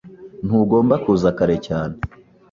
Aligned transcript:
Ntugomba 0.45 0.95
kuza 1.03 1.29
kare 1.37 1.55
cyane. 1.67 1.95